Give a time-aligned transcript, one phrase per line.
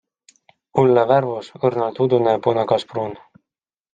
[0.83, 3.17] Õlle värvus- õrnalt udune punakaspruun.